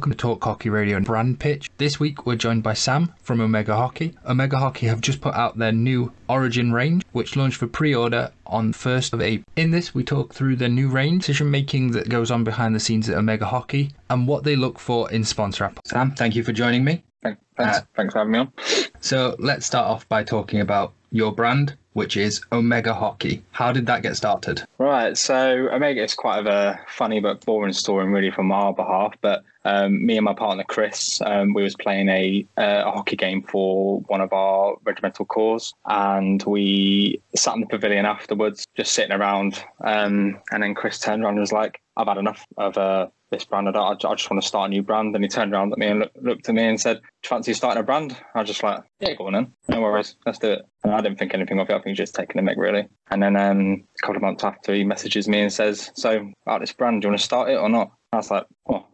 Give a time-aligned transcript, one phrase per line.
[0.00, 1.70] Welcome to Talk Hockey Radio and Brand Pitch.
[1.76, 4.14] This week we're joined by Sam from Omega Hockey.
[4.26, 8.72] Omega Hockey have just put out their new Origin range, which launched for pre-order on
[8.72, 9.44] 1st of April.
[9.56, 12.80] In this, we talk through the new range, decision making that goes on behind the
[12.80, 15.78] scenes at Omega Hockey, and what they look for in sponsor app.
[15.84, 17.02] Sam, thank you for joining me.
[17.22, 18.52] Thanks, thanks, Uh, thanks for having me on.
[19.00, 23.42] So let's start off by talking about your brand, which is Omega Hockey.
[23.50, 24.62] How did that get started?
[24.78, 29.12] Right, so Omega is quite of a funny but boring story, really, from our behalf.
[29.20, 33.16] But um, me and my partner Chris, um, we was playing a, uh, a hockey
[33.16, 38.92] game for one of our regimental corps, and we sat in the pavilion afterwards, just
[38.92, 39.62] sitting around.
[39.84, 43.44] Um, and then Chris turned around and was like, "I've had enough of uh, this
[43.44, 43.68] brand.
[43.68, 45.88] I, I just want to start a new brand." And he turned around at me
[45.88, 48.82] and look, looked at me and said, fancy starting a brand?" I was just like,
[49.00, 49.52] "Yeah, go on then.
[49.68, 51.72] No worries, let's do it." And I didn't think anything of it.
[51.72, 52.88] I think he was just taking a mick, really.
[53.10, 56.60] And then um, a couple of months after, he messages me and says, "So, about
[56.60, 58.86] this brand, do you want to start it or not?" I was like, "Oh."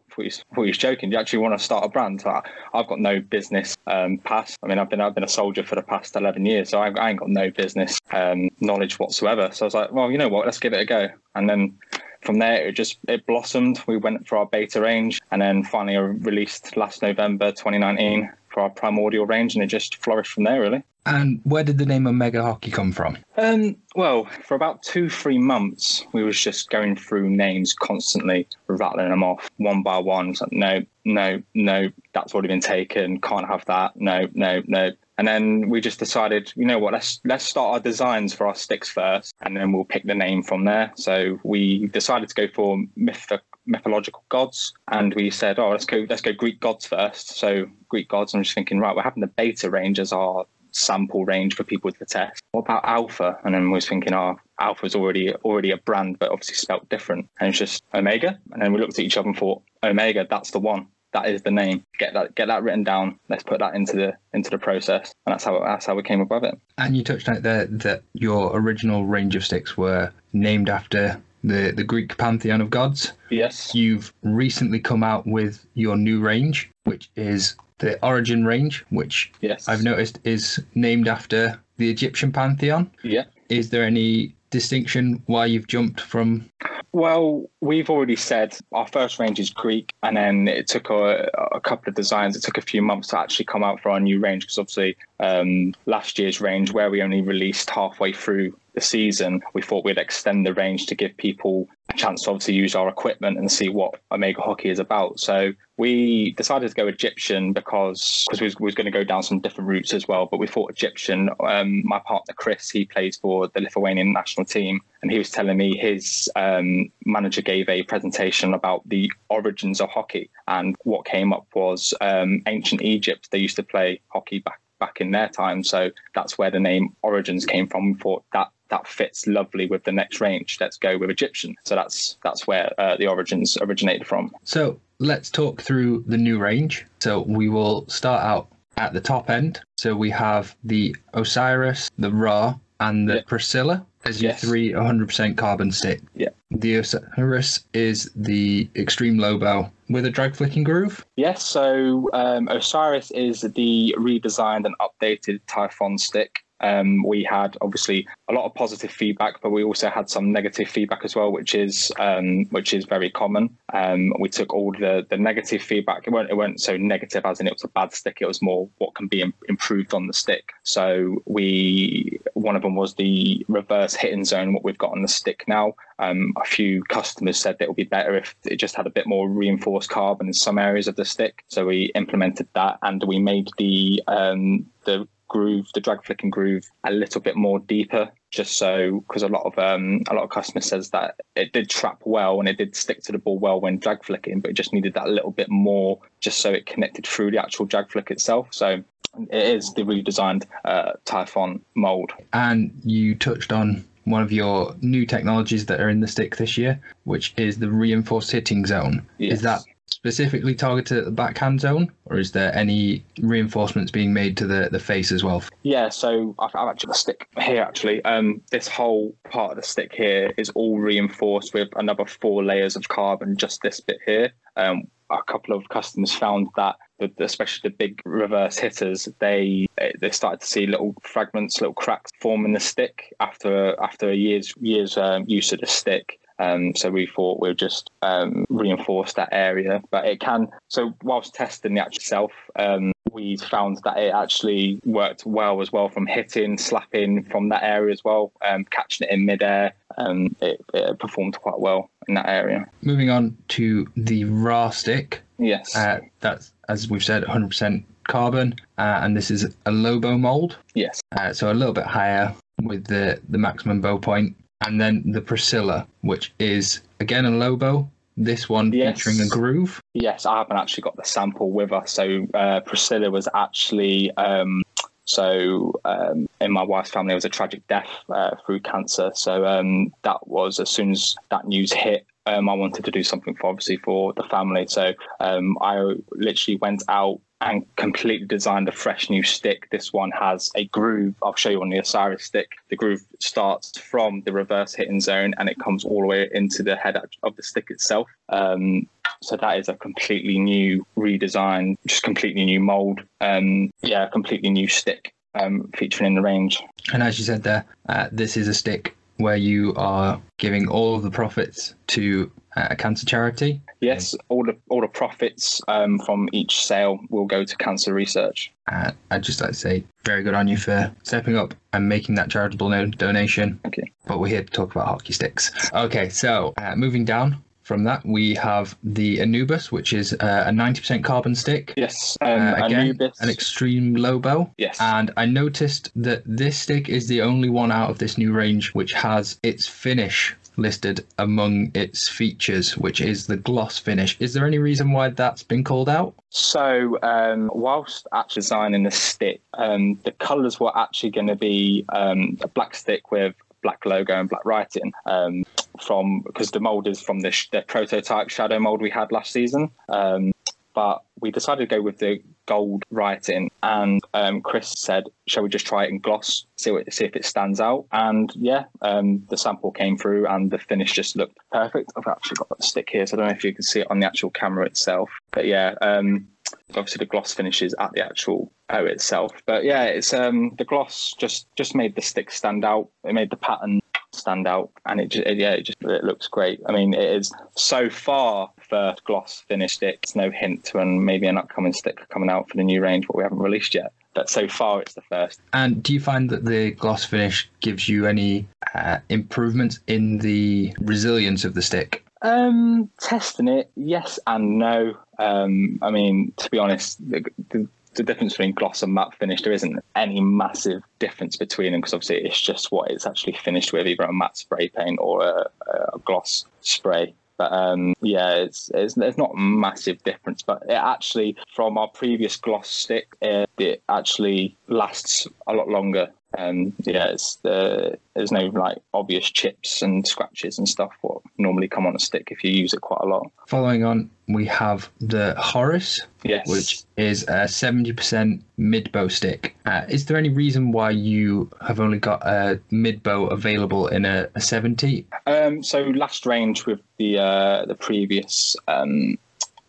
[0.54, 1.10] Thought he was joking.
[1.10, 2.22] Do you actually want to start a brand?
[2.24, 2.42] I,
[2.74, 4.58] I've got no business um, past.
[4.62, 6.88] I mean, I've been I've been a soldier for the past eleven years, so I,
[6.90, 9.50] I ain't got no business um, knowledge whatsoever.
[9.52, 10.46] So I was like, well, you know what?
[10.46, 11.08] Let's give it a go.
[11.34, 11.78] And then
[12.22, 13.80] from there, it just it blossomed.
[13.86, 18.70] We went for our beta range, and then finally released last November 2019 for our
[18.70, 20.82] primordial range, and it just flourished from there, really.
[21.06, 23.16] And where did the name Omega Hockey come from?
[23.38, 29.10] Um, well, for about two, three months, we was just going through names constantly, rattling
[29.10, 30.34] them off one by one.
[30.40, 33.20] Like, no, no, no, that's already been taken.
[33.20, 33.92] Can't have that.
[33.94, 34.90] No, no, no.
[35.18, 36.92] And then we just decided, you know what?
[36.92, 40.42] Let's let's start our designs for our sticks first, and then we'll pick the name
[40.42, 40.92] from there.
[40.96, 43.30] So we decided to go for myth
[43.64, 47.36] mythological gods, and we said, oh, let's go let's go Greek gods first.
[47.36, 48.34] So Greek gods.
[48.34, 50.44] I'm just thinking, right, we're having the beta range as our
[50.76, 52.42] sample range for people to test.
[52.52, 53.38] What about Alpha?
[53.44, 54.36] And then we was thinking, oh,
[54.82, 57.28] is already already a brand, but obviously spelt different.
[57.40, 58.38] And it's just Omega.
[58.52, 60.86] And then we looked at each other and thought, Omega, that's the one.
[61.12, 61.82] That is the name.
[61.98, 63.18] Get that get that written down.
[63.28, 65.14] Let's put that into the into the process.
[65.26, 66.58] And that's how that's how we came above it.
[66.78, 71.20] And you touched on it there that your original range of sticks were named after
[71.42, 73.12] the, the Greek pantheon of gods.
[73.30, 73.74] Yes.
[73.74, 79.68] You've recently come out with your new range, which is the Origin range, which Yes.
[79.68, 82.90] I've noticed is named after the Egyptian pantheon.
[83.02, 83.24] Yeah.
[83.48, 86.50] Is there any distinction why you've jumped from?
[86.92, 91.60] Well, we've already said our first range is Greek, and then it took a, a
[91.60, 92.36] couple of designs.
[92.36, 94.96] It took a few months to actually come out for our new range because obviously
[95.20, 99.98] um, last year's range, where we only released halfway through the season, we thought we'd
[99.98, 104.00] extend the range to give people chance to obviously use our equipment and see what
[104.12, 105.18] Omega Hockey is about.
[105.20, 109.22] So we decided to go Egyptian because because we was, was going to go down
[109.22, 110.26] some different routes as well.
[110.26, 111.30] But we thought Egyptian.
[111.40, 115.56] Um, my partner Chris, he plays for the Lithuanian national team, and he was telling
[115.56, 121.32] me his um, manager gave a presentation about the origins of hockey, and what came
[121.32, 123.28] up was um, ancient Egypt.
[123.30, 126.94] They used to play hockey back back in their time, so that's where the name
[127.02, 127.92] Origins came from.
[127.92, 130.58] We thought that that fits lovely with the next range.
[130.60, 131.54] Let's go with Egyptian.
[131.64, 134.32] So that's that's where uh, the origins originated from.
[134.44, 136.84] So let's talk through the new range.
[137.00, 139.60] So we will start out at the top end.
[139.78, 143.22] So we have the Osiris, the Ra, and the Yeah.
[143.26, 144.40] Priscilla as your Yes.
[144.42, 146.00] three 100% carbon stick.
[146.14, 146.28] Yeah.
[146.50, 151.04] The Osiris is the extreme low bow with a drag flicking groove.
[151.16, 156.40] Yes, so um, Osiris is the redesigned and updated Typhon stick.
[156.60, 160.68] Um, we had obviously a lot of positive feedback, but we also had some negative
[160.68, 163.56] feedback as well, which is um, which is very common.
[163.72, 166.06] Um, we took all the the negative feedback.
[166.06, 168.18] It weren't it weren't so negative as in it was a bad stick.
[168.20, 170.52] It was more what can be im- improved on the stick.
[170.62, 174.52] So we one of them was the reverse hitting zone.
[174.52, 175.74] What we've got on the stick now.
[175.98, 178.90] Um, a few customers said that it would be better if it just had a
[178.90, 181.42] bit more reinforced carbon in some areas of the stick.
[181.48, 186.68] So we implemented that, and we made the um, the groove, the drag flicking groove,
[186.84, 190.30] a little bit more deeper, just so because a lot of um, a lot of
[190.30, 193.60] customers says that it did trap well and it did stick to the ball well
[193.60, 197.06] when drag flicking, but it just needed that little bit more, just so it connected
[197.06, 198.48] through the actual drag flick itself.
[198.50, 198.82] So
[199.30, 202.12] it is the redesigned uh, Typhon mold.
[202.32, 206.56] And you touched on one of your new technologies that are in the stick this
[206.56, 209.04] year, which is the reinforced hitting zone.
[209.18, 209.34] Yes.
[209.34, 209.62] Is that
[210.06, 214.68] specifically targeted at the backhand zone, or is there any reinforcements being made to the,
[214.70, 215.42] the face as well?
[215.64, 217.60] Yeah, so I've, I've actually got a stick here.
[217.60, 222.44] Actually, um, this whole part of the stick here is all reinforced with another four
[222.44, 223.36] layers of carbon.
[223.36, 224.30] Just this bit here.
[224.56, 226.76] Um, a couple of customers found that,
[227.18, 229.66] especially the big reverse hitters, they
[230.00, 234.14] they started to see little fragments, little cracks form in the stick after after a
[234.14, 236.20] year's years um, use of the stick.
[236.38, 239.82] Um, so we thought we'd just um, reinforce that area.
[239.90, 244.80] But it can, so whilst testing the actual self, um, we found that it actually
[244.84, 249.12] worked well as well from hitting, slapping from that area as well, um, catching it
[249.12, 249.72] in midair.
[249.98, 252.66] Um, it, it performed quite well in that area.
[252.82, 255.22] Moving on to the Ra stick.
[255.38, 255.74] Yes.
[255.74, 260.58] Uh, that's, as we've said, 100% carbon, uh, and this is a low bow mold.
[260.74, 261.00] yes.
[261.16, 264.36] Uh, so a little bit higher with the, the maximum bow point.
[264.62, 267.88] And then the Priscilla, which is again a low bow.
[268.16, 269.02] This one Yes.
[269.02, 269.78] featuring a groove.
[269.92, 271.92] Yes, I haven't actually got the sample with us.
[271.92, 274.62] So uh, Priscilla was actually um,
[275.04, 279.10] so um, in my wife's family there was a tragic death uh, through cancer.
[279.14, 282.06] So um, that was as soon as that news hit.
[282.26, 286.56] Um, I wanted to do something for obviously for the family, so um, I literally
[286.56, 289.68] went out and completely designed a fresh new stick.
[289.70, 291.14] This one has a groove.
[291.22, 292.52] I'll show you on the Osiris stick.
[292.70, 296.62] The groove starts from the reverse hitting zone and it comes all the way into
[296.62, 298.08] the head of the stick itself.
[298.30, 298.88] Um,
[299.22, 303.02] so that is a completely new redesign, just completely new mold.
[303.20, 306.62] Um, yeah, completely new stick um, featuring in the range.
[306.92, 310.96] And as you said there, uh, this is a stick where you are giving all
[310.96, 313.60] of the profits to uh, a cancer charity.
[313.80, 318.52] Yes, all the all the profits um, from each sale will go to cancer research.
[318.70, 322.14] Uh, I'd just like to say, very good on you for stepping up and making
[322.16, 323.60] that charitable no- donation.
[323.76, 323.84] You.
[324.06, 325.70] But we're here to talk about hockey sticks.
[325.72, 330.50] Okay, so uh, moving down from that, we have the Anubis, which is uh, a
[330.50, 331.74] 90% carbon stick.
[331.76, 333.20] Yes, um, Uh, again, Anubis.
[333.20, 334.48] an extreme low bow.
[334.56, 338.32] yes, And I noticed that this stick is the only one out of this new
[338.32, 344.16] range which has its finish listed among its features, which is the gloss finish.
[344.20, 346.14] Is there any reason why that's been called out?
[346.30, 351.84] So, um, whilst actually designing the stick, um, the colours were actually going to be
[351.90, 354.92] um, a black stick with black logo and black writing.
[355.06, 355.44] Um,
[355.80, 359.32] from because the mold is from the, sh- the prototype shadow mold we had last
[359.32, 359.70] season.
[359.88, 360.32] Um,
[360.74, 365.48] but we decided to go with the gold writing, and um, Chris said, "Shall we
[365.48, 369.24] just try it in gloss, see what, see if it stands out?" And yeah, um,
[369.30, 371.92] the sample came through, and the finish just looked perfect.
[371.96, 373.90] I've actually got the stick here, so I don't know if you can see it
[373.90, 375.10] on the actual camera itself.
[375.32, 376.28] But yeah, um,
[376.70, 379.32] obviously the gloss finishes at the actual O itself.
[379.46, 382.88] But yeah, it's um, the gloss just just made the stick stand out.
[383.04, 383.80] It made the pattern
[384.12, 386.60] stand out, and it just yeah, it just it looks great.
[386.68, 390.00] I mean, it is so far first gloss finish stick.
[390.02, 393.06] It's no hint to an maybe an upcoming stick coming out for the new range,
[393.06, 393.92] but we haven't released yet.
[394.14, 395.40] But so far, it's the first.
[395.52, 400.74] And do you find that the gloss finish gives you any uh, improvements in the
[400.80, 402.05] resilience of the stick?
[402.26, 404.96] Um, testing it, yes and no.
[405.16, 409.42] Um, I mean, to be honest, the, the, the difference between gloss and matte finish,
[409.42, 413.72] there isn't any massive difference between them because obviously it's just what it's actually finished
[413.72, 415.48] with, either a matte spray paint or a,
[415.94, 417.14] a gloss spray.
[417.38, 421.86] But um, yeah, it's, it's there's not a massive difference, but it actually from our
[421.88, 426.10] previous gloss stick, it, it actually lasts a lot longer.
[426.36, 431.68] Um, yeah, it's the there's no like obvious chips and scratches and stuff what normally
[431.68, 433.30] come on a stick if you use it quite a lot.
[433.46, 439.56] Following on, we have the Horus, Yes, which is a 70% mid bow stick.
[439.66, 444.04] Uh, is there any reason why you have only got a mid bow available in
[444.04, 445.06] a, a 70?
[445.26, 449.18] Um, so last range with the uh, the previous um,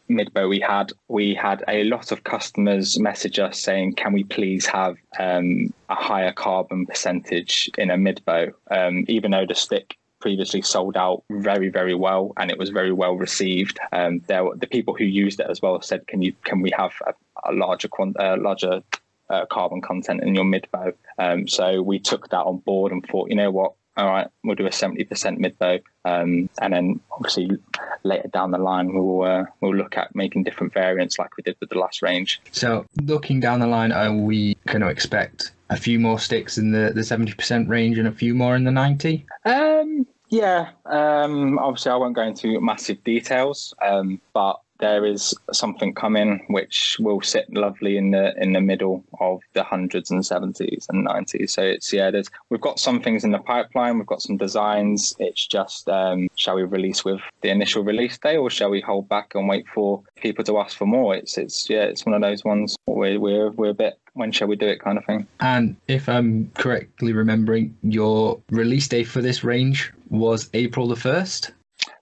[0.10, 4.66] midbow we had, we had a lot of customers message us saying, "Can we please
[4.66, 10.62] have um, a higher carbon percentage in a midbow?" Um, even though the stick previously
[10.62, 13.80] sold out very very well and it was very well received.
[13.92, 16.72] Um, there were the people who used it as well said, "Can you can we
[16.78, 17.14] have a,
[17.50, 18.82] a larger quant- uh, larger
[19.30, 23.06] uh, carbon content in your mid bow?" Um, so we took that on board and
[23.06, 26.74] thought, you know what, all right, we'll do a seventy percent mid bow, um, and
[26.74, 27.50] then obviously
[28.04, 31.58] later down the line we'll uh, we'll look at making different variants like we did
[31.60, 32.42] with the last range.
[32.52, 36.72] So, looking down the line, are we going to expect a few more sticks in
[36.72, 39.26] the, the 70% range and a few more in the 90?
[39.44, 45.94] Um, yeah, um, obviously I won't go into massive details, um, but there is something
[45.94, 50.86] coming which will sit lovely in the in the middle of the hundreds and seventies
[50.90, 51.54] and nineties.
[51.54, 55.16] So it's yeah, there's we've got some things in the pipeline, we've got some designs.
[55.20, 59.10] It's just um, shall we release with the initial release day or shall we hold
[59.10, 61.16] back and wait for people to ask for more?
[61.16, 64.48] It's it's yeah, it's one of those ones where we're we're a bit when shall
[64.48, 65.28] we do it kind of thing.
[65.40, 71.52] And if I'm correctly remembering, your release date for this range was April the 1st?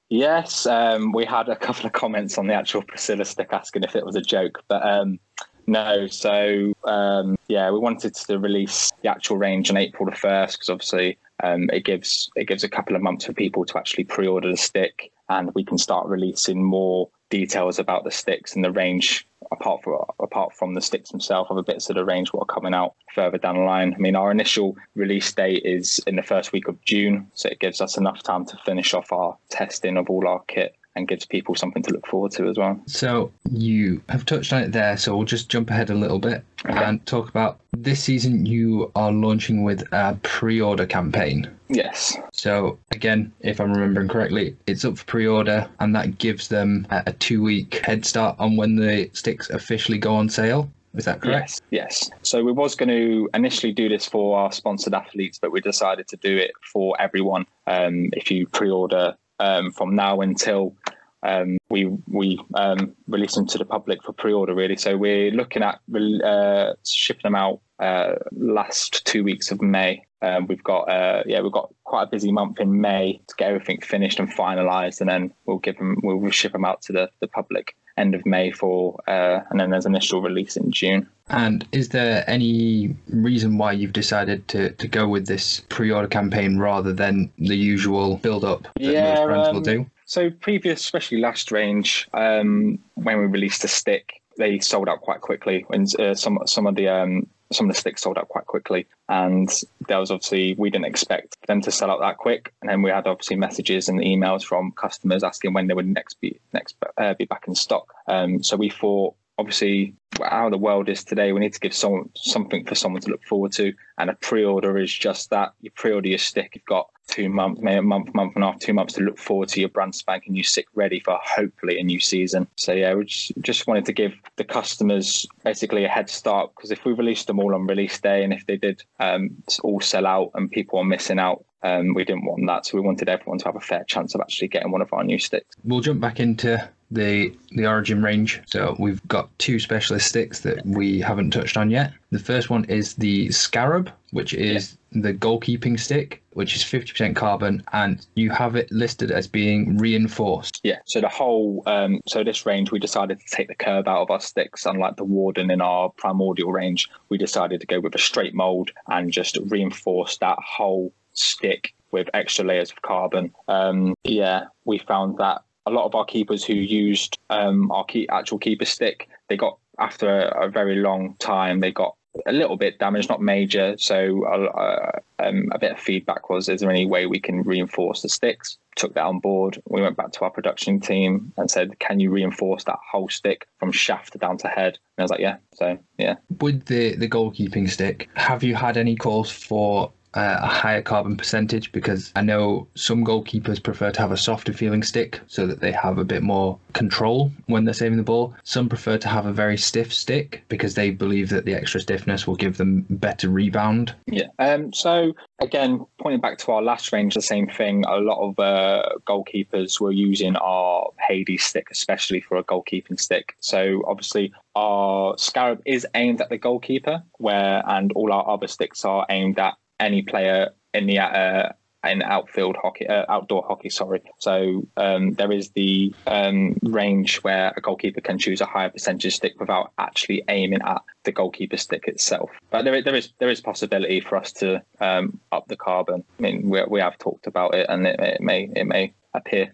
[0.10, 3.96] Yes, um, we had a couple of comments on the actual Priscilla stick asking if
[3.96, 5.20] it was a joke, but um,
[5.66, 6.08] no.
[6.08, 10.70] So um, yeah, we wanted to release the actual range on April the first because
[10.70, 14.50] obviously um, it gives it gives a couple of months for people to actually pre-order
[14.50, 19.28] the stick, and we can start releasing more details about the sticks and the range
[19.52, 20.00] apart from
[20.36, 23.38] apart from the sticks themselves other bits of the range what are coming out further
[23.38, 23.94] down the line.
[23.94, 27.60] I mean our initial release date is in the first week of june so it
[27.60, 31.26] gives us enough time to finish off our testing of all our kit and gives
[31.26, 32.80] people something to look forward to as well.
[32.88, 36.44] So you have touched on it there, so we'll just jump ahead a little bit
[36.66, 36.84] okay.
[36.84, 38.46] and talk about this season.
[38.46, 41.50] You are launching with a pre-order campaign.
[41.68, 42.16] Yes.
[42.32, 47.12] So again, if I'm remembering correctly, it's up for pre-order, and that gives them a
[47.14, 50.70] two-week head start on when the sticks officially go on sale.
[50.96, 51.62] Is that correct?
[51.72, 52.10] Yes.
[52.10, 52.12] Yes.
[52.22, 56.08] So we was going to initially do this for our sponsored athletes, but we decided
[56.08, 57.46] to do it for everyone.
[57.68, 60.76] Um, if you pre-order um, from now until
[61.24, 64.54] um, we we um, release them to the public for pre-order.
[64.54, 65.80] Really, so we're looking at
[66.24, 70.04] uh, shipping them out uh, last two weeks of May.
[70.22, 73.50] Um, we've got uh, yeah we've got quite a busy month in May to get
[73.50, 77.10] everything finished and finalised, and then we'll give them we'll ship them out to the,
[77.22, 81.08] the public end of May for, uh, and then there's initial release in June.
[81.30, 86.60] And is there any reason why you've decided to, to go with this pre-order campaign
[86.60, 89.86] rather than the usual build-up that yeah, most brands um, will do?
[90.06, 95.22] So previous, especially last range, um, when we released a stick, they sold out quite
[95.22, 95.66] quickly.
[95.70, 98.86] And uh, some some of the um, some of the sticks sold out quite quickly,
[99.10, 99.50] and
[99.88, 102.54] there was obviously we didn't expect them to sell out that quick.
[102.62, 106.22] And then we had obviously messages and emails from customers asking when they would next
[106.22, 107.96] be next uh, be back in stock.
[108.08, 112.10] Um, so we thought obviously how the world is today, we need to give someone
[112.16, 113.74] something for someone to look forward to.
[113.98, 115.54] And a pre-order is just that.
[115.62, 118.60] You pre-order your stick, you've got two months, maybe a month, month and a half,
[118.60, 121.84] two months to look forward to your brand spanking new stick ready for hopefully a
[121.84, 122.48] new season.
[122.56, 126.72] So yeah, we just, just wanted to give the customers basically a head start because
[126.72, 129.32] if we released them all on release day and if they did um,
[129.64, 132.66] all sell out and people are missing out, um, we didn't want that.
[132.66, 135.04] So we wanted everyone to have a fair chance of actually getting one of our
[135.04, 135.56] new sticks.
[135.64, 138.42] We'll jump back into the the origin range.
[138.48, 141.94] So we've got two specialist sticks that we haven't touched on yet.
[142.12, 145.02] The first one is the Scarab, which is yeah.
[145.04, 150.62] the goalkeeping stick, which is 50% carbon, and you have it listed as being reinforced.
[150.64, 150.80] Yeah.
[150.86, 154.12] So the whole um, so this range we decided to take the curve out of
[154.12, 156.90] our sticks, unlike the Warden in our primordial range.
[157.10, 162.10] We decided to go with a straight mold and just reinforce that whole stick with
[162.14, 163.34] extra layers of carbon.
[163.48, 168.08] Um, yeah, we found that a lot of our keepers who used um, our key,
[168.10, 171.96] actual keeper stick, they got after a, a, very long time, they got
[172.26, 173.76] a little bit damaged, not major.
[173.78, 178.02] So uh, um, a bit of feedback was: Is there any way we can reinforce
[178.02, 178.58] the sticks?
[178.76, 179.62] Took that on board.
[179.68, 183.48] We went back to our production team and said, "Can you reinforce that whole stick
[183.60, 186.16] from shaft down to head?" And I was like, "Yeah." So yeah.
[186.40, 191.18] With the the goalkeeping stick, have you had any calls for uh, a higher carbon
[191.18, 195.60] percentage because I know some goalkeepers prefer to have a softer feeling stick so that
[195.60, 198.34] they have a bit more control when they're saving the ball.
[198.44, 202.26] Some prefer to have a very stiff stick because they believe that the extra stiffness
[202.26, 203.94] will give them better rebound.
[204.08, 204.28] Yeah.
[204.40, 204.72] Um.
[204.74, 207.84] So again, pointing back to our last range, the same thing.
[207.86, 213.36] A lot of uh, goalkeepers were using our Hades stick, especially for a goalkeeping stick.
[213.40, 218.86] So obviously, our Scarab is aimed at the goalkeeper, where and all our other sticks
[218.86, 221.50] are aimed at any player in the uh,
[221.88, 223.70] in outfield hockey, uh, outdoor hockey.
[223.70, 224.02] Sorry.
[224.18, 229.16] So um, there is the um, range where a goalkeeper can choose a higher percentage
[229.16, 232.32] stick without actually aiming at the goalkeeper stick itself.
[232.50, 236.04] But there, there is there is possibility for us to um, up the carbon.
[236.20, 239.54] I mean, we, we have talked about it, and it, it may it may appear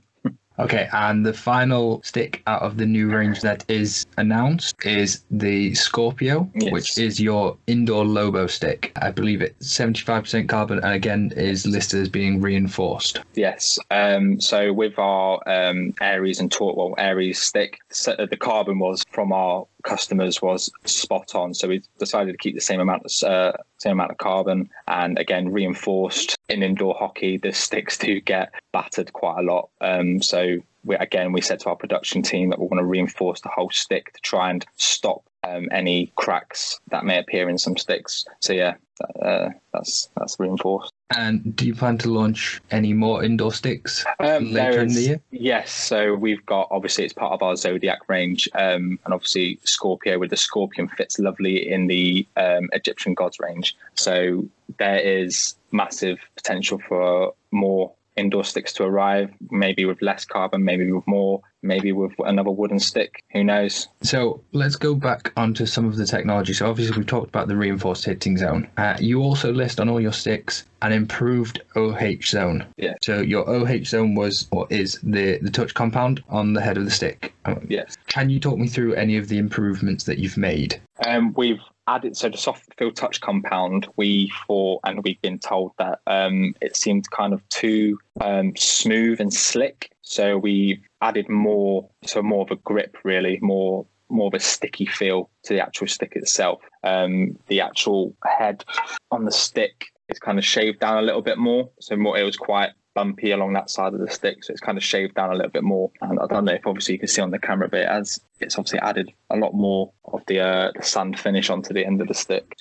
[0.59, 5.73] Okay, and the final stick out of the new range that is announced is the
[5.73, 6.71] Scorpio, yes.
[6.71, 8.91] which is your indoor low bow stick.
[9.01, 13.21] I believe it's 75% carbon and again is listed as being reinforced.
[13.33, 13.79] Yes.
[13.89, 19.31] Um, so with our um, Aries and Tor, well, Aries stick, the carbon was from
[19.31, 21.53] our customers was spot on.
[21.53, 25.17] So we decided to keep the same amount of uh, same amount of carbon, and
[25.17, 27.37] again reinforced in indoor hockey.
[27.37, 29.69] The sticks do get battered quite a lot.
[29.81, 33.41] Um, so we, again, we said to our production team that we want to reinforce
[33.41, 37.77] the whole stick to try and stop um, any cracks that may appear in some
[37.77, 38.25] sticks.
[38.39, 38.75] So yeah,
[39.21, 40.93] uh, that's that's reinforced.
[41.17, 45.09] And do you plan to launch any more indoor sticks um, later is, in the
[45.09, 45.21] year?
[45.31, 45.71] Yes.
[45.71, 50.29] So we've got obviously it's part of our Zodiac range, um, and obviously Scorpio with
[50.29, 53.75] the Scorpion fits lovely in the um, Egyptian gods range.
[53.95, 54.45] So
[54.77, 60.91] there is massive potential for more indoor sticks to arrive, maybe with less carbon, maybe
[60.91, 63.23] with more, maybe with another wooden stick.
[63.31, 63.87] Who knows?
[64.01, 66.53] So let's go back onto some of the technology.
[66.53, 68.67] So obviously we've talked about the reinforced hitting zone.
[68.77, 72.65] Uh, you also list on all your sticks an improved OH zone.
[72.77, 72.95] Yeah.
[73.03, 76.85] So your OH zone was or is the the touch compound on the head of
[76.85, 77.33] the stick.
[77.45, 77.97] Um, Yes.
[78.07, 80.81] Can you talk me through any of the improvements that you've made?
[81.05, 81.61] Um, we've
[81.95, 83.87] added so the soft field touch compound.
[83.97, 89.19] We thought, and we've been told that um, it seemed kind of too um, smooth
[89.19, 89.91] and slick.
[90.01, 94.85] So we added more, so more of a grip, really, more more of a sticky
[94.85, 96.61] feel to the actual stick itself.
[96.83, 98.65] Um, the actual head
[99.09, 101.69] on the stick is kind of shaved down a little bit more.
[101.79, 104.77] So more, it was quite bumpy along that side of the stick, so it's kind
[104.77, 105.91] of shaved down a little bit more.
[106.01, 108.19] And I don't know if obviously you can see on the camera, but it has
[108.39, 112.01] it's obviously added a lot more of the uh, the sand finish onto the end
[112.01, 112.55] of the stick.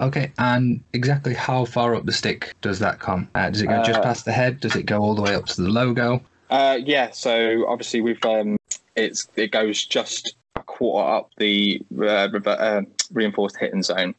[0.00, 3.28] Okay, and exactly how far up the stick does that come?
[3.34, 4.60] Uh, does it go just Uh, past the head?
[4.60, 6.20] Does it go all the way up to the logo?
[6.50, 8.56] Uh, yeah, so obviously we've um,
[8.94, 14.14] it's it goes just a quarter up the uh, rever- uh, reinforced hitting zone.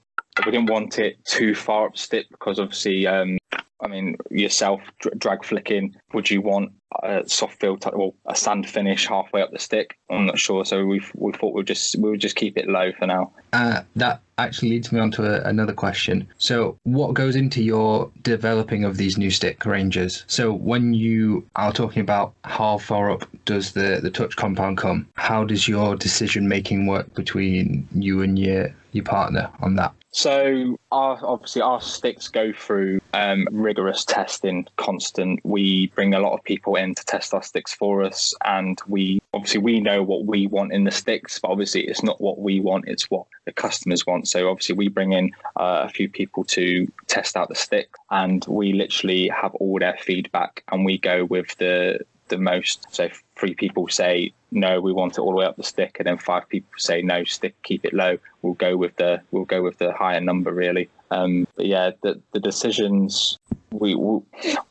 [0.46, 3.38] We didn't want it too far up the stick because obviously, um,
[3.80, 4.82] I mean, yourself
[5.18, 5.96] drag flicking.
[6.14, 6.72] Would you want
[7.04, 9.98] a soft feel, t- well, a sand finish halfway up the stick?
[10.10, 10.66] I'm not sure.
[10.66, 13.32] So we we thought we'd just we would just keep it low for now.
[13.54, 16.28] Uh, that actually leads me on to a, another question.
[16.38, 20.24] So, what goes into your developing of these new stick ranges?
[20.28, 25.08] So, when you are talking about how far up does the, the touch compound come,
[25.16, 29.94] how does your decision making work between you and your your partner on that?
[30.12, 35.40] So our obviously our sticks go through um, rigorous testing, constant.
[35.44, 39.20] We bring a lot of people in to test our sticks for us, and we
[39.34, 42.60] obviously we know what we want in the sticks, but obviously it's not what we
[42.60, 44.28] want; it's what the customers want.
[44.28, 48.46] So obviously we bring in uh, a few people to test out the stick, and
[48.48, 52.00] we literally have all their feedback, and we go with the
[52.30, 52.88] the most.
[52.92, 56.08] So three people say no, we want it all the way up the stick, and
[56.08, 58.18] then five people say no, stick, keep it low.
[58.42, 60.90] We'll go with the we'll go with the higher number really.
[61.12, 63.38] Um, but yeah, the the decisions
[63.72, 64.20] we we,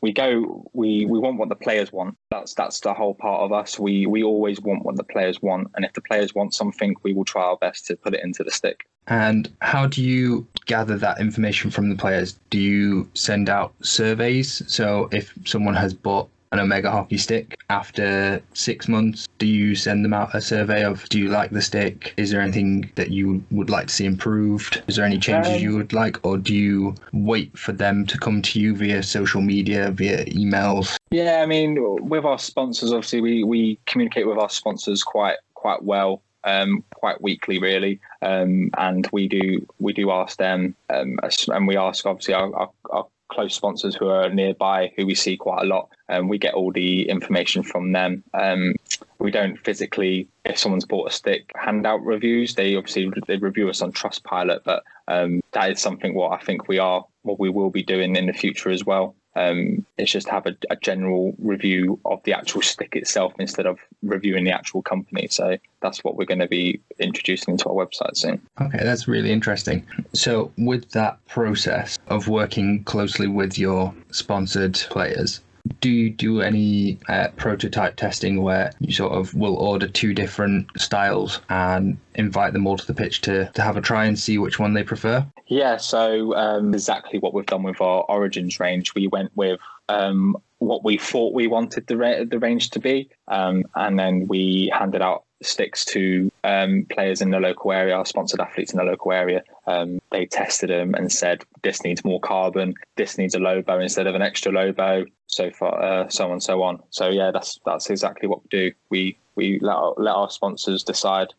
[0.01, 2.17] we go we, we want what the players want.
[2.31, 3.79] That's that's the whole part of us.
[3.79, 7.13] We we always want what the players want, and if the players want something, we
[7.13, 8.87] will try our best to put it into the stick.
[9.07, 12.37] And how do you gather that information from the players?
[12.49, 14.61] Do you send out surveys?
[14.71, 20.03] So, if someone has bought an Omega hockey stick after six months, do you send
[20.05, 22.13] them out a survey of do you like the stick?
[22.17, 24.81] Is there anything that you would like to see improved?
[24.87, 26.25] Is there any changes Um, you would like?
[26.25, 30.97] Or do you wait for them to come to you via social media, via emails?
[31.11, 35.83] Yeah, I mean, with our sponsors, obviously, we, we communicate with our sponsors quite quite
[35.83, 41.67] well, um, quite weekly, really, um, and we do we do ask them, um, and
[41.67, 45.61] we ask obviously our, our, our close sponsors who are nearby, who we see quite
[45.63, 48.23] a lot, and we get all the information from them.
[48.33, 48.75] Um,
[49.19, 52.55] we don't physically, if someone's bought a stick, hand out reviews.
[52.55, 56.67] They obviously they review us on Trustpilot, but um, that is something what I think
[56.67, 59.15] we are, what we will be doing in the future as well.
[59.37, 63.77] Um, it's just have a, a general review of the actual stick itself instead of
[64.01, 65.27] reviewing the actual company.
[65.29, 68.41] So that's what we're going to be introducing into our website soon.
[68.59, 69.85] Okay, that's really interesting.
[70.13, 75.41] So, with that process of working closely with your sponsored players,
[75.79, 80.67] do you do any uh, prototype testing where you sort of will order two different
[80.77, 84.37] styles and invite them all to the pitch to, to have a try and see
[84.37, 85.25] which one they prefer?
[85.47, 88.93] Yeah, so um, exactly what we've done with our Origins range.
[88.95, 93.09] We went with um, what we thought we wanted the ra- the range to be,
[93.27, 98.39] um, and then we handed out sticks to um, players in the local area, sponsored
[98.39, 99.43] athletes in the local area.
[99.65, 103.79] Um, they tested them and said this needs more carbon, this needs a low bow
[103.79, 106.81] instead of an extra low bow, so far, uh, so on, so on.
[106.89, 108.71] So yeah, that's that's exactly what we do.
[108.89, 111.33] We we let our, let our sponsors decide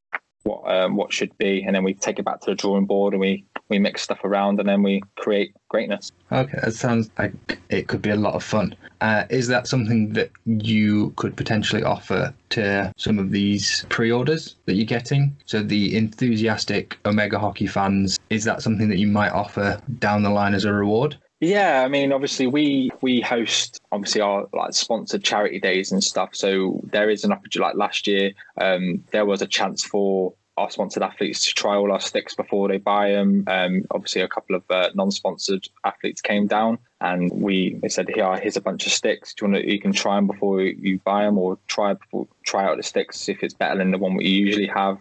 [0.44, 3.12] what um, what should be, and then we take it back to the drawing board
[3.14, 6.10] and we we mix stuff around, and then we create greatness.
[6.32, 8.74] Okay, that sounds like it could be a lot of fun.
[9.00, 14.74] Uh, is that something that you could potentially offer to some of these pre-orders that
[14.74, 15.36] you're getting?
[15.44, 20.30] So the enthusiastic Omega hockey fans, is that something that you might offer down the
[20.30, 21.16] line as a reward?
[21.40, 26.30] Yeah, I mean, obviously we we host obviously our like sponsored charity days and stuff.
[26.32, 27.68] So there is an opportunity.
[27.68, 31.92] Like last year, um, there was a chance for our sponsored athletes to try all
[31.92, 33.44] our sticks before they buy them.
[33.46, 38.56] Um, obviously, a couple of uh, non-sponsored athletes came down, and we said, "Here, here's
[38.56, 39.34] a bunch of sticks.
[39.34, 39.72] Do you want to?
[39.72, 43.28] You can try them before you buy them, or try before, try out the sticks
[43.28, 44.98] if it's better than the one we usually have."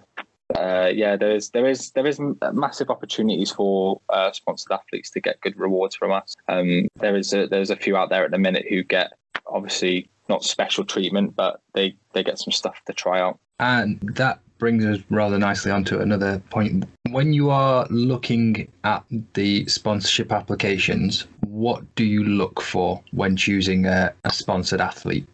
[0.55, 2.19] Uh, yeah, there is there is there is
[2.53, 6.35] massive opportunities for uh, sponsored athletes to get good rewards from us.
[6.47, 9.11] Um, there is a, there's a few out there at the minute who get
[9.45, 13.39] obviously not special treatment, but they they get some stuff to try out.
[13.59, 16.85] And that brings us rather nicely onto another point.
[17.09, 23.85] When you are looking at the sponsorship applications, what do you look for when choosing
[23.85, 25.27] a, a sponsored athlete?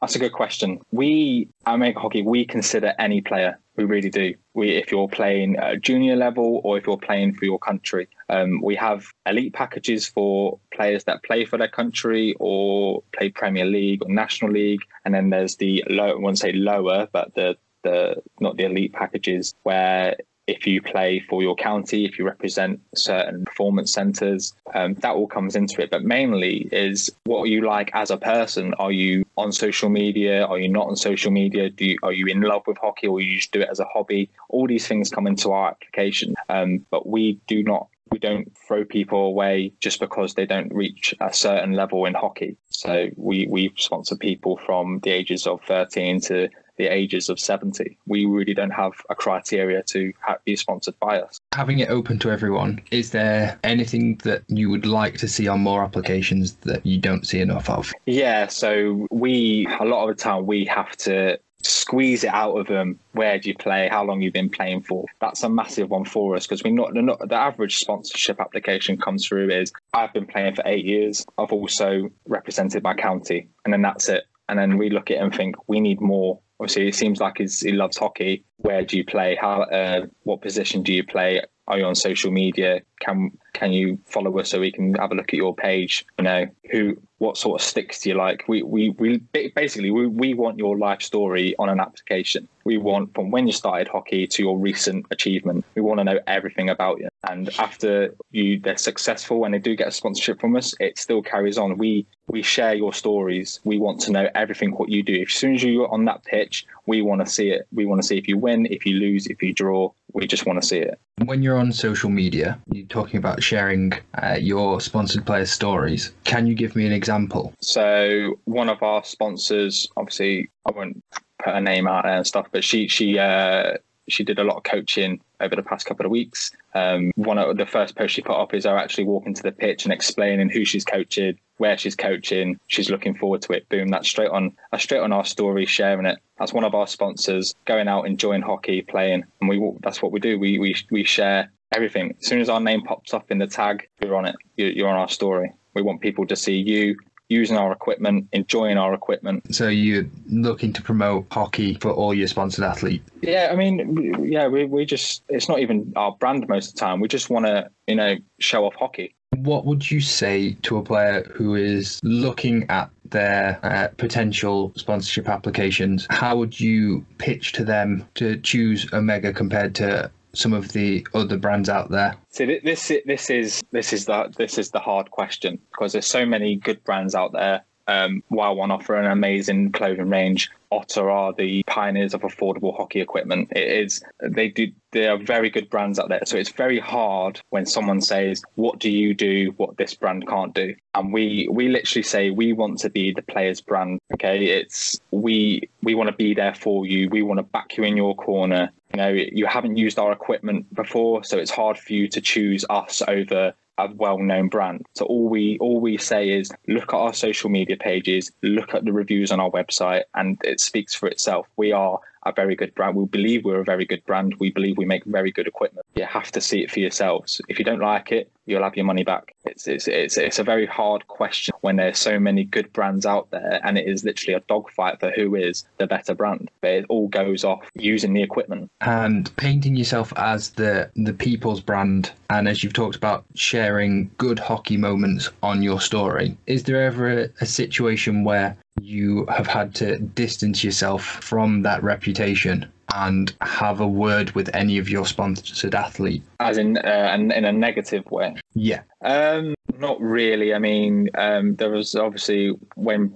[0.00, 0.80] That's a good question.
[0.92, 3.58] We at Omega Hockey, we consider any player.
[3.76, 4.34] We really do.
[4.54, 8.76] We, if you're playing junior level or if you're playing for your country, um, we
[8.76, 14.10] have elite packages for players that play for their country or play Premier League or
[14.10, 16.12] National League, and then there's the low.
[16.12, 20.16] I won't say lower, but the the not the elite packages where
[20.50, 25.28] if you play for your county, if you represent certain performance centres, um, that all
[25.28, 25.90] comes into it.
[25.90, 28.74] But mainly is what are you like as a person.
[28.74, 30.44] Are you on social media?
[30.44, 31.70] Are you not on social media?
[31.70, 33.84] Do you, are you in love with hockey, or you just do it as a
[33.84, 34.30] hobby?
[34.48, 37.88] All these things come into our application, um, but we do not.
[38.10, 42.56] We don't throw people away just because they don't reach a certain level in hockey.
[42.70, 46.48] So we we sponsor people from the ages of 13 to
[46.80, 47.98] the ages of 70.
[48.06, 50.12] We really don't have a criteria to
[50.46, 51.38] be sponsored by us.
[51.52, 55.60] Having it open to everyone, is there anything that you would like to see on
[55.60, 57.92] more applications that you don't see enough of?
[58.06, 62.66] Yeah, so we, a lot of the time, we have to squeeze it out of
[62.66, 62.98] them.
[63.12, 63.88] Where do you play?
[63.90, 65.04] How long you've been playing for?
[65.20, 69.26] That's a massive one for us because we not, not the average sponsorship application comes
[69.26, 71.26] through is I've been playing for eight years.
[71.36, 74.24] I've also represented my county, and then that's it.
[74.48, 77.38] And then we look at it and think we need more obviously it seems like
[77.38, 78.44] he loves hockey.
[78.58, 79.36] Where do you play?
[79.40, 79.62] How?
[79.62, 81.42] Uh, what position do you play?
[81.66, 82.82] Are you on social media?
[83.00, 86.04] Can can you follow us so we can have a look at your page?
[86.18, 88.44] You know who what sort of sticks do you like?
[88.48, 89.18] We we, we
[89.54, 92.48] basically we, we want your life story on an application.
[92.64, 95.64] We want from when you started hockey to your recent achievement.
[95.74, 97.08] We want to know everything about you.
[97.28, 101.22] And after you they're successful when they do get a sponsorship from us, it still
[101.22, 101.76] carries on.
[101.76, 103.60] We we share your stories.
[103.64, 105.22] We want to know everything what you do.
[105.22, 107.66] As soon as you're on that pitch, we want to see it.
[107.72, 109.90] We want to see if you win, if you lose, if you draw.
[110.12, 110.98] We just want to see it.
[111.24, 116.12] When you're on social media, you're talking about sharing uh, your sponsored players' stories.
[116.24, 117.52] Can you give me an example?
[117.60, 121.02] So one of our sponsors, obviously, I won't
[121.42, 123.74] put her name out there and stuff, but she she uh,
[124.08, 126.50] she did a lot of coaching over the past couple of weeks.
[126.74, 129.52] Um, one of the first posts she put up is her actually walking to the
[129.52, 132.58] pitch and explaining who she's coaching, where she's coaching.
[132.66, 133.68] She's looking forward to it.
[133.68, 133.88] Boom!
[133.88, 134.56] That's straight on.
[134.70, 136.18] That's straight on our story, sharing it.
[136.38, 140.20] That's one of our sponsors, going out enjoying hockey, playing, and we that's what we
[140.20, 140.38] do.
[140.38, 142.14] We we we share everything.
[142.20, 144.36] As soon as our name pops up in the tag, you're on it.
[144.56, 145.52] You're, you're on our story.
[145.74, 146.96] We want people to see you
[147.30, 149.54] using our equipment, enjoying our equipment.
[149.54, 153.08] So you're looking to promote hockey for all your sponsored athletes?
[153.22, 156.80] Yeah, I mean, yeah, we, we just, it's not even our brand most of the
[156.80, 157.00] time.
[157.00, 159.14] We just want to, you know, show off hockey.
[159.36, 165.28] What would you say to a player who is looking at their uh, potential sponsorship
[165.28, 166.08] applications?
[166.10, 171.36] How would you pitch to them to choose Omega compared to some of the other
[171.36, 172.16] brands out there?
[172.30, 176.24] So this this is this is the this is the hard question because there's so
[176.24, 177.64] many good brands out there.
[177.86, 183.00] Um, while one offer an amazing clothing range, Otter are the pioneers of affordable hockey
[183.00, 183.48] equipment.
[183.56, 186.22] It is they do they are very good brands out there.
[186.24, 189.52] So it's very hard when someone says, "What do you do?
[189.56, 193.22] What this brand can't do?" And we we literally say we want to be the
[193.22, 194.00] player's brand.
[194.14, 197.08] Okay, it's we we want to be there for you.
[197.08, 198.70] We want to back you in your corner.
[198.92, 202.64] You know, you haven't used our equipment before, so it's hard for you to choose
[202.68, 204.84] us over a well-known brand.
[204.94, 208.84] So all we all we say is look at our social media pages, look at
[208.84, 211.46] the reviews on our website, and it speaks for itself.
[211.56, 212.96] We are a very good brand.
[212.96, 214.34] We believe we're a very good brand.
[214.38, 215.86] We believe we make very good equipment.
[215.94, 217.40] You have to see it for yourselves.
[217.48, 219.34] If you don't like it, you'll have your money back.
[219.44, 223.30] It's it's it's, it's a very hard question when there's so many good brands out
[223.30, 226.50] there, and it is literally a dogfight for who is the better brand.
[226.60, 231.60] But it all goes off using the equipment and painting yourself as the the people's
[231.60, 232.12] brand.
[232.28, 236.36] And as you've talked about, sharing good hockey moments on your story.
[236.46, 241.82] Is there ever a, a situation where you have had to distance yourself from that
[241.82, 246.26] reputation and have a word with any of your sponsored athletes?
[246.40, 248.36] As in, uh, in a negative way?
[248.54, 248.82] Yeah.
[249.02, 250.54] Um, not really.
[250.54, 253.14] I mean, um, there was obviously when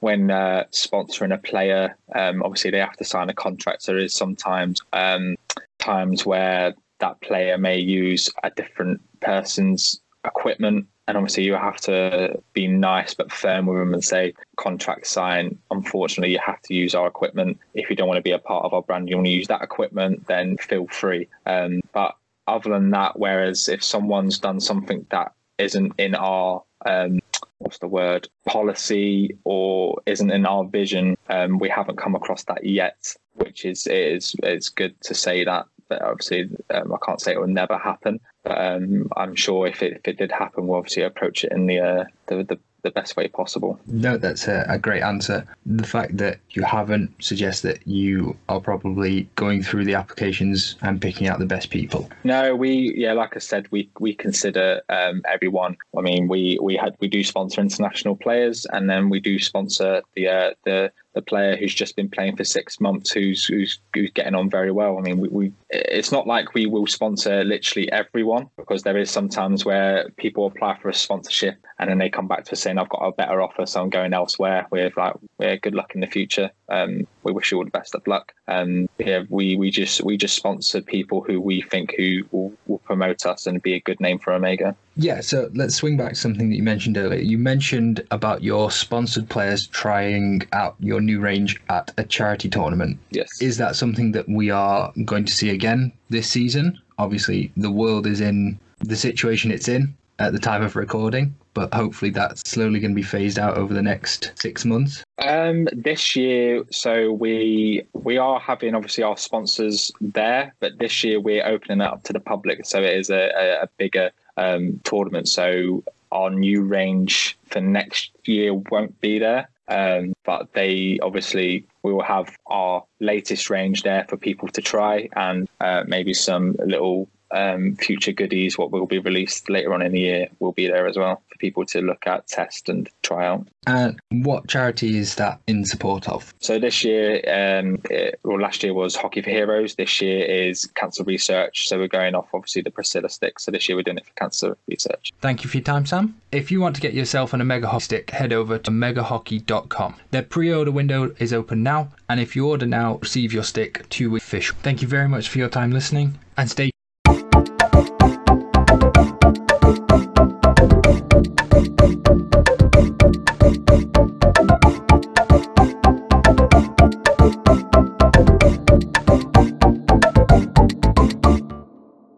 [0.00, 3.82] when uh, sponsoring a player, um, obviously they have to sign a contract.
[3.82, 5.34] So there is sometimes um,
[5.78, 12.40] times where that player may use a different person's equipment and obviously you have to
[12.52, 16.94] be nice but firm with them and say contract sign unfortunately you have to use
[16.94, 19.26] our equipment if you don't want to be a part of our brand you want
[19.26, 22.14] to use that equipment then feel free um, but
[22.46, 27.18] other than that whereas if someone's done something that isn't in our um,
[27.58, 31.16] what's the word policy or isn't in our vision.
[31.28, 35.66] Um, we haven't come across that yet, which is is it's good to say that.
[35.88, 38.20] But obviously, um, I can't say it will never happen.
[38.48, 41.66] But um, I'm sure if it if it did happen, we'll obviously approach it in
[41.66, 43.78] the uh, the, the the best way possible.
[43.86, 45.44] No, that's a, a, great answer.
[45.66, 51.02] The fact that you haven't suggests that you are probably going through the applications and
[51.02, 52.08] picking out the best people.
[52.24, 55.76] No, we yeah, like I said, we we consider um, everyone.
[55.96, 60.02] I mean, we we had we do sponsor international players, and then we do sponsor
[60.14, 64.10] the uh, the the player who's just been playing for six months who's who's, who's
[64.12, 64.98] getting on very well.
[64.98, 69.10] I mean, we, we it's not like we will sponsor literally everyone because there is
[69.10, 72.78] sometimes where people apply for a sponsorship and then they come back to us saying
[72.78, 74.66] I've got a better offer, so I'm going elsewhere.
[74.70, 76.50] We're like, we're good luck in the future.
[76.68, 78.32] Um, we wish you all the best of luck.
[78.46, 82.78] Um, yeah, we we just we just sponsor people who we think who will, will
[82.78, 84.76] promote us and be a good name for Omega.
[84.96, 87.20] Yeah, so let's swing back to something that you mentioned earlier.
[87.20, 92.98] You mentioned about your sponsored players trying out your new range at a charity tournament.
[93.10, 93.40] Yes.
[93.40, 96.78] Is that something that we are going to see again this season?
[96.98, 101.74] Obviously, the world is in the situation it's in at the time of recording, but
[101.74, 105.02] hopefully that's slowly going to be phased out over the next six months.
[105.18, 111.18] Um, this year, so we we are having obviously our sponsors there, but this year
[111.18, 114.80] we're opening it up to the public, so it is a, a, a bigger um,
[114.84, 115.26] tournament.
[115.26, 119.48] So our new range for next year won't be there.
[119.66, 125.08] Um, but they obviously we will have our latest range there for people to try
[125.16, 129.92] and uh, maybe some little um, future goodies, what will be released later on in
[129.92, 133.26] the year, will be there as well for people to look at, test, and try
[133.26, 133.46] out.
[133.66, 136.32] And what charity is that in support of?
[136.38, 139.74] So this year, um, it, well, last year was Hockey for Heroes.
[139.74, 141.68] This year is Cancer Research.
[141.68, 143.38] So we're going off obviously the Priscilla stick.
[143.38, 145.12] So this year we're doing it for Cancer Research.
[145.20, 146.18] Thank you for your time, Sam.
[146.32, 149.96] If you want to get yourself an Omega Hockey stick, head over to omegahockey.com.
[150.10, 154.10] Their pre-order window is open now, and if you order now, receive your stick two
[154.10, 154.56] weeks official.
[154.62, 156.70] Thank you very much for your time listening, and stay